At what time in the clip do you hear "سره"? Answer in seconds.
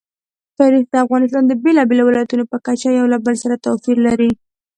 3.43-3.61